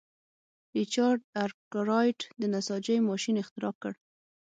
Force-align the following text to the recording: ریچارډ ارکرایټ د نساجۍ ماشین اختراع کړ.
ریچارډ 0.77 1.19
ارکرایټ 1.43 2.19
د 2.41 2.43
نساجۍ 2.53 2.97
ماشین 3.09 3.35
اختراع 3.43 3.73
کړ. 3.81 3.93